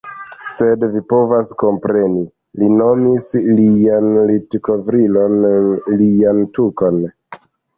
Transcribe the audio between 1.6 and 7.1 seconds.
kompreni. Li nomis lian litkovrilon... lian tukon.